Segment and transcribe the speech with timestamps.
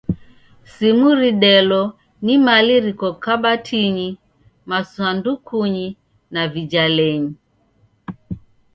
[0.63, 1.81] Simu ridelo
[2.25, 4.09] ni mali riko kabatinyi,
[4.69, 5.87] masandukunyi,
[6.33, 7.33] na vijalenyi.